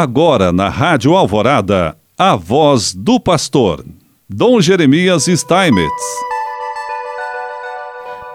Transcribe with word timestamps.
Agora 0.00 0.52
na 0.52 0.68
Rádio 0.68 1.16
Alvorada, 1.16 1.96
a 2.16 2.36
voz 2.36 2.94
do 2.94 3.18
pastor, 3.18 3.84
Dom 4.30 4.60
Jeremias 4.60 5.24
Steinmetz. 5.24 6.04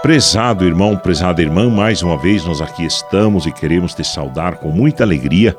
Prezado 0.01 0.65
irmão, 0.65 0.97
prezada 0.97 1.41
irmã, 1.41 1.69
mais 1.69 2.03
uma 2.03 2.17
vez 2.17 2.43
nós 2.43 2.59
aqui 2.59 2.83
estamos 2.83 3.45
e 3.45 3.51
queremos 3.53 3.95
te 3.95 4.03
saudar 4.03 4.57
com 4.57 4.71
muita 4.71 5.05
alegria, 5.05 5.57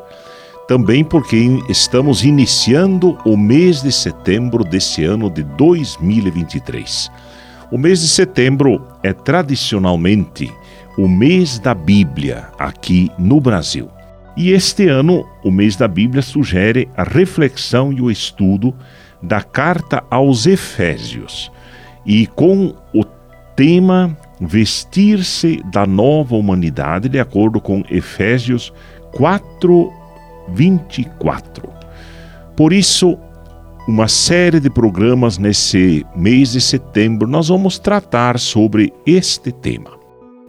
também 0.69 1.03
porque 1.03 1.38
estamos 1.71 2.22
iniciando 2.22 3.16
o 3.24 3.34
mês 3.34 3.80
de 3.80 3.90
setembro 3.90 4.62
desse 4.62 5.04
ano 5.04 5.30
de 5.30 5.42
2023. 5.42 7.10
O 7.72 7.78
mês 7.78 8.02
de 8.02 8.08
setembro 8.08 8.86
é 9.02 9.14
tradicionalmente 9.14 10.52
o 10.98 11.08
mês 11.08 11.58
da 11.58 11.72
Bíblia 11.72 12.48
aqui 12.58 13.10
no 13.18 13.40
Brasil. 13.40 13.88
E 14.37 14.51
este 14.51 14.88
ano, 14.88 15.26
o 15.44 15.50
mês 15.50 15.76
da 15.76 15.87
Bíblia 15.87 16.20
sugere 16.20 16.88
a 16.96 17.05
reflexão 17.05 17.92
e 17.92 18.00
o 18.00 18.10
estudo 18.10 18.74
da 19.22 19.40
carta 19.40 20.02
aos 20.10 20.46
Efésios, 20.46 21.50
e 22.04 22.26
com 22.26 22.74
o 22.92 23.04
tema 23.56 24.16
vestir-se 24.40 25.62
da 25.70 25.86
nova 25.86 26.34
humanidade, 26.34 27.09
de 27.09 27.20
acordo 27.20 27.60
com 27.60 27.84
Efésios 27.88 28.73
4, 29.12 29.92
24. 30.48 31.68
Por 32.56 32.73
isso, 32.73 33.16
uma 33.87 34.09
série 34.09 34.59
de 34.59 34.68
programas 34.68 35.38
nesse 35.38 36.04
mês 36.16 36.52
de 36.52 36.60
setembro, 36.60 37.28
nós 37.28 37.48
vamos 37.48 37.78
tratar 37.78 38.38
sobre 38.38 38.92
este 39.06 39.52
tema. 39.52 39.90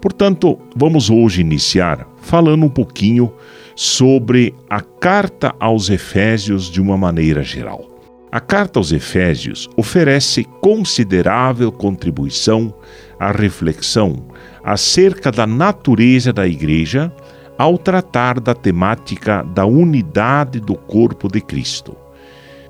Portanto, 0.02 0.58
vamos 0.76 1.10
hoje 1.10 1.41
iniciar 1.41 2.08
falando 2.22 2.66
um 2.66 2.70
pouquinho 2.70 3.32
sobre 3.76 4.56
a 4.70 4.80
carta 4.80 5.54
aos 5.60 5.90
Efésios 5.90 6.72
de 6.72 6.82
uma 6.82 6.98
maneira 6.98 7.44
geral. 7.44 7.92
A 8.32 8.40
carta 8.40 8.80
aos 8.80 8.92
Efésios 8.92 9.70
oferece 9.77 10.44
considerável 10.62 11.72
contribuição 11.72 12.74
à 13.20 13.32
reflexão 13.32 14.27
acerca 14.64 15.32
da 15.32 15.46
natureza 15.46 16.34
da 16.34 16.48
Igreja 16.48 17.14
ao 17.58 17.77
tratar 17.77 18.40
da 18.40 18.54
temática 18.54 19.44
da 19.44 19.66
unidade 19.66 20.60
do 20.60 20.76
corpo 20.76 21.30
de 21.30 21.40
Cristo, 21.40 21.96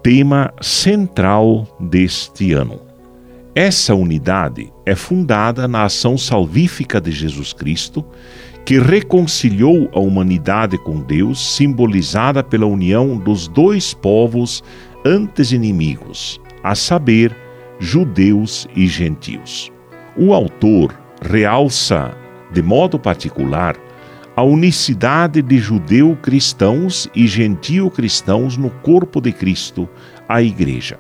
tema 0.04 0.54
central 0.62 1.68
deste 1.80 2.54
ano. 2.54 2.80
Essa 3.56 3.96
unidade 3.96 4.72
é 4.86 4.94
fundada 4.94 5.68
na 5.68 5.84
ação 5.86 6.18
salvífica 6.18 7.00
de 7.00 7.10
Jesus 7.10 7.54
Cristo 7.54 8.06
que 8.66 8.80
reconciliou 8.80 9.90
a 9.94 10.00
humanidade 10.00 10.76
com 10.78 11.00
Deus, 11.00 11.56
simbolizada 11.56 12.44
pela 12.44 12.66
união 12.66 13.16
dos 13.16 13.48
dois 13.48 13.94
povos 13.94 14.64
antes 15.06 15.52
inimigos, 15.52 16.42
a 16.64 16.74
saber, 16.74 17.36
judeus 17.80 18.68
e 18.76 18.88
gentios. 18.88 19.72
O 20.18 20.34
autor 20.34 20.98
realça, 21.22 22.12
de 22.52 22.64
modo 22.64 22.98
particular, 22.98 23.76
a 24.36 24.42
unicidade 24.42 25.44
de 25.44 25.60
judeu-cristãos 25.60 27.08
e 27.16 27.28
gentio-cristãos 27.28 28.58
no 28.58 28.70
corpo 28.70 29.22
de 29.22 29.32
Cristo, 29.32 29.88
a 30.28 30.42
Igreja. 30.42 30.98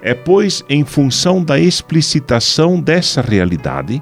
É, 0.00 0.14
pois, 0.14 0.62
em 0.68 0.84
função 0.84 1.42
da 1.42 1.58
explicitação 1.58 2.80
dessa 2.80 3.20
realidade 3.20 4.00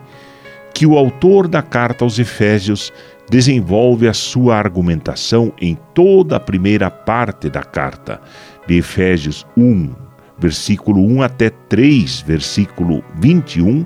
que 0.75 0.85
o 0.85 0.99
autor 0.99 1.47
da 1.47 1.63
carta 1.63 2.05
aos 2.05 2.19
Efésios 2.19 2.93
desenvolve 3.31 4.09
a 4.09 4.13
sua 4.13 4.57
argumentação 4.57 5.53
em 5.61 5.79
toda 5.95 6.37
a 6.37 6.41
primeira 6.41 6.91
parte 6.91 7.49
da 7.49 7.63
carta, 7.63 8.21
de 8.67 8.79
Efésios 8.79 9.47
1, 9.57 9.95
versículo 10.37 11.01
1 11.01 11.23
até 11.23 11.49
3, 11.49 12.21
versículo 12.23 13.03
21, 13.21 13.85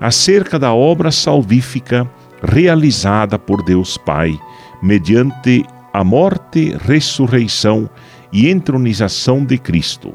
acerca 0.00 0.58
da 0.58 0.72
obra 0.72 1.12
salvífica 1.12 2.10
realizada 2.42 3.38
por 3.38 3.62
Deus 3.62 3.96
Pai, 3.98 4.36
mediante 4.82 5.64
a 5.92 6.02
morte, 6.02 6.74
ressurreição 6.84 7.88
e 8.32 8.48
entronização 8.48 9.44
de 9.44 9.58
Cristo, 9.58 10.14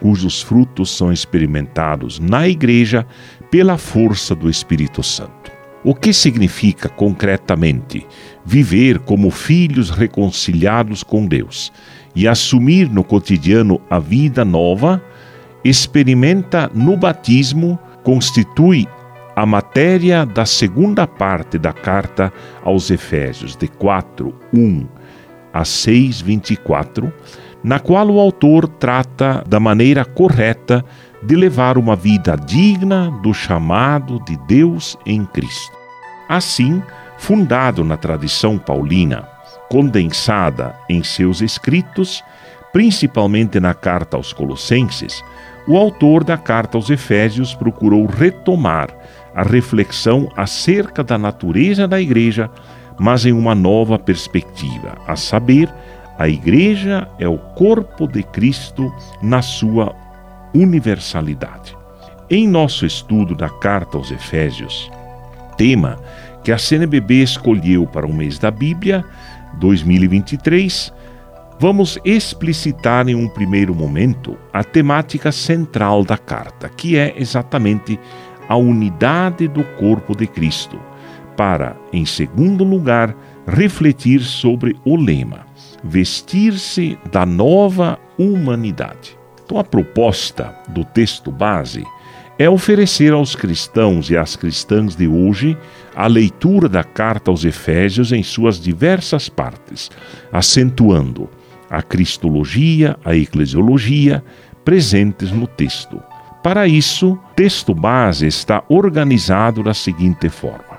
cujos 0.00 0.40
frutos 0.40 0.96
são 0.96 1.12
experimentados 1.12 2.18
na 2.18 2.48
Igreja 2.48 3.06
pela 3.50 3.76
força 3.76 4.34
do 4.34 4.48
Espírito 4.48 5.02
Santo. 5.02 5.57
O 5.84 5.94
que 5.94 6.12
significa 6.12 6.88
concretamente 6.88 8.06
viver 8.44 8.98
como 8.98 9.30
filhos 9.30 9.90
reconciliados 9.90 11.02
com 11.02 11.26
Deus 11.26 11.72
e 12.16 12.26
assumir 12.26 12.90
no 12.90 13.04
cotidiano 13.04 13.80
a 13.88 13.98
vida 13.98 14.44
nova? 14.44 15.02
Experimenta 15.64 16.70
no 16.74 16.96
batismo, 16.96 17.78
constitui 18.02 18.88
a 19.36 19.46
matéria 19.46 20.26
da 20.26 20.44
segunda 20.44 21.06
parte 21.06 21.58
da 21.58 21.72
carta 21.72 22.32
aos 22.64 22.90
Efésios, 22.90 23.54
de 23.54 23.68
4, 23.68 24.34
1 24.52 24.86
a 25.52 25.64
6, 25.64 26.20
24, 26.22 27.12
na 27.62 27.78
qual 27.78 28.10
o 28.10 28.18
autor 28.18 28.66
trata 28.66 29.44
da 29.48 29.60
maneira 29.60 30.04
correta 30.04 30.84
de 30.84 30.88
levar 31.34 31.76
uma 31.76 31.96
vida 31.96 32.36
digna 32.36 33.10
do 33.22 33.34
chamado 33.34 34.20
de 34.24 34.36
Deus 34.46 34.96
em 35.04 35.24
Cristo. 35.24 35.76
Assim, 36.28 36.82
fundado 37.18 37.82
na 37.84 37.96
tradição 37.96 38.58
paulina, 38.58 39.28
condensada 39.68 40.74
em 40.88 41.02
seus 41.02 41.40
escritos, 41.40 42.22
principalmente 42.72 43.58
na 43.58 43.74
carta 43.74 44.16
aos 44.16 44.32
Colossenses, 44.32 45.22
o 45.66 45.76
autor 45.76 46.24
da 46.24 46.38
carta 46.38 46.78
aos 46.78 46.88
Efésios 46.88 47.54
procurou 47.54 48.06
retomar 48.06 48.88
a 49.34 49.42
reflexão 49.42 50.30
acerca 50.36 51.04
da 51.04 51.18
natureza 51.18 51.86
da 51.86 52.00
igreja, 52.00 52.50
mas 52.98 53.26
em 53.26 53.32
uma 53.32 53.54
nova 53.54 53.98
perspectiva, 53.98 54.96
a 55.06 55.14
saber, 55.14 55.72
a 56.18 56.28
igreja 56.28 57.06
é 57.18 57.28
o 57.28 57.38
corpo 57.38 58.08
de 58.08 58.22
Cristo 58.22 58.92
na 59.22 59.42
sua 59.42 59.94
universalidade. 60.54 61.76
Em 62.30 62.46
nosso 62.46 62.84
estudo 62.84 63.34
da 63.34 63.48
carta 63.48 63.96
aos 63.96 64.10
Efésios, 64.10 64.90
tema 65.56 65.98
que 66.44 66.52
a 66.52 66.58
CNBB 66.58 67.22
escolheu 67.22 67.86
para 67.86 68.06
o 68.06 68.12
mês 68.12 68.38
da 68.38 68.50
Bíblia 68.50 69.04
2023, 69.58 70.92
vamos 71.58 71.98
explicitar 72.04 73.08
em 73.08 73.14
um 73.14 73.28
primeiro 73.28 73.74
momento 73.74 74.36
a 74.52 74.62
temática 74.62 75.32
central 75.32 76.04
da 76.04 76.16
carta, 76.16 76.68
que 76.68 76.96
é 76.96 77.14
exatamente 77.16 77.98
a 78.48 78.56
unidade 78.56 79.48
do 79.48 79.64
corpo 79.64 80.16
de 80.16 80.26
Cristo, 80.26 80.80
para, 81.36 81.76
em 81.92 82.06
segundo 82.06 82.64
lugar, 82.64 83.14
refletir 83.46 84.20
sobre 84.20 84.76
o 84.84 84.96
lema: 84.96 85.46
vestir-se 85.82 86.98
da 87.10 87.26
nova 87.26 87.98
humanidade. 88.18 89.17
Então, 89.48 89.58
a 89.58 89.64
proposta 89.64 90.54
do 90.68 90.84
texto 90.84 91.32
base 91.32 91.82
é 92.38 92.50
oferecer 92.50 93.14
aos 93.14 93.34
cristãos 93.34 94.10
e 94.10 94.16
às 94.16 94.36
cristãs 94.36 94.94
de 94.94 95.08
hoje 95.08 95.56
a 95.96 96.06
leitura 96.06 96.68
da 96.68 96.84
carta 96.84 97.30
aos 97.30 97.46
Efésios 97.46 98.12
em 98.12 98.22
suas 98.22 98.60
diversas 98.60 99.30
partes, 99.30 99.90
acentuando 100.30 101.30
a 101.70 101.80
cristologia, 101.80 102.98
a 103.02 103.16
eclesiologia 103.16 104.22
presentes 104.66 105.32
no 105.32 105.46
texto. 105.46 105.98
Para 106.42 106.68
isso, 106.68 107.12
o 107.12 107.18
texto 107.34 107.72
base 107.72 108.26
está 108.26 108.62
organizado 108.68 109.62
da 109.62 109.72
seguinte 109.72 110.28
forma: 110.28 110.78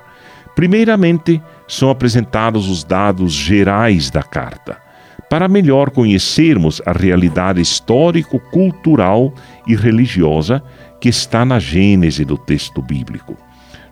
primeiramente, 0.54 1.42
são 1.66 1.90
apresentados 1.90 2.68
os 2.68 2.84
dados 2.84 3.32
gerais 3.32 4.12
da 4.12 4.22
carta 4.22 4.89
para 5.30 5.46
melhor 5.46 5.90
conhecermos 5.90 6.82
a 6.84 6.90
realidade 6.90 7.60
histórico-cultural 7.60 9.32
e 9.64 9.76
religiosa 9.76 10.60
que 11.00 11.08
está 11.08 11.44
na 11.44 11.60
gênese 11.60 12.24
do 12.24 12.36
texto 12.36 12.82
bíblico. 12.82 13.36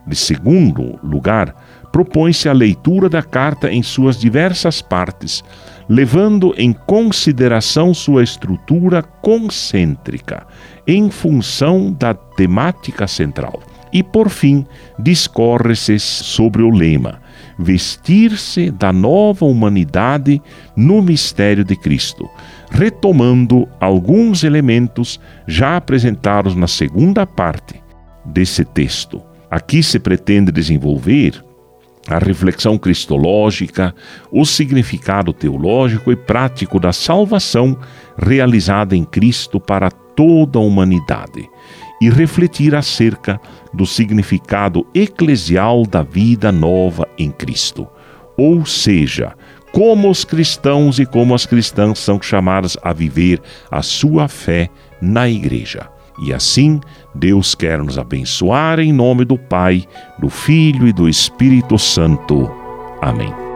De 0.04 0.16
segundo 0.16 0.98
lugar, 1.00 1.54
propõe-se 1.92 2.48
a 2.48 2.52
leitura 2.52 3.08
da 3.08 3.22
carta 3.22 3.70
em 3.70 3.84
suas 3.84 4.18
diversas 4.18 4.82
partes, 4.82 5.44
levando 5.88 6.52
em 6.58 6.72
consideração 6.72 7.94
sua 7.94 8.24
estrutura 8.24 9.00
concêntrica, 9.02 10.44
em 10.86 11.08
função 11.08 11.92
da 11.92 12.14
temática 12.14 13.06
central. 13.06 13.62
E, 13.92 14.02
por 14.02 14.28
fim, 14.28 14.66
discorre-se 14.98 15.98
sobre 15.98 16.62
o 16.62 16.70
lema 16.70 17.20
vestir-se 17.58 18.70
da 18.70 18.92
nova 18.92 19.44
humanidade 19.44 20.40
no 20.76 21.02
mistério 21.02 21.64
de 21.64 21.74
Cristo, 21.74 22.30
retomando 22.70 23.68
alguns 23.80 24.44
elementos 24.44 25.20
já 25.46 25.76
apresentados 25.76 26.54
na 26.54 26.68
segunda 26.68 27.26
parte 27.26 27.82
desse 28.24 28.64
texto. 28.64 29.20
Aqui 29.50 29.82
se 29.82 29.98
pretende 29.98 30.52
desenvolver 30.52 31.44
a 32.06 32.18
reflexão 32.18 32.78
cristológica, 32.78 33.94
o 34.30 34.44
significado 34.44 35.32
teológico 35.32 36.12
e 36.12 36.16
prático 36.16 36.78
da 36.78 36.92
salvação 36.92 37.76
realizada 38.16 38.96
em 38.96 39.04
Cristo 39.04 39.58
para 39.60 39.90
toda 39.90 40.58
a 40.58 40.62
humanidade 40.62 41.48
e 42.00 42.08
refletir 42.08 42.74
acerca 42.74 43.40
do 43.72 43.86
significado 43.86 44.86
eclesial 44.94 45.84
da 45.84 46.02
vida 46.02 46.52
nova 46.52 47.06
em 47.18 47.30
Cristo. 47.30 47.86
Ou 48.36 48.64
seja, 48.64 49.34
como 49.72 50.10
os 50.10 50.24
cristãos 50.24 50.98
e 50.98 51.06
como 51.06 51.34
as 51.34 51.44
cristãs 51.44 51.98
são 51.98 52.20
chamadas 52.22 52.76
a 52.82 52.92
viver 52.92 53.40
a 53.70 53.82
sua 53.82 54.28
fé 54.28 54.68
na 55.00 55.28
igreja. 55.28 55.88
E 56.20 56.32
assim, 56.32 56.80
Deus 57.14 57.54
quer 57.54 57.78
nos 57.78 57.98
abençoar 57.98 58.80
em 58.80 58.92
nome 58.92 59.24
do 59.24 59.38
Pai, 59.38 59.86
do 60.18 60.28
Filho 60.28 60.88
e 60.88 60.92
do 60.92 61.08
Espírito 61.08 61.78
Santo. 61.78 62.50
Amém. 63.00 63.47